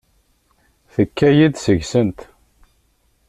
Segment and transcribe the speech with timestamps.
[0.93, 2.19] Tekka-yi-d seg-sent.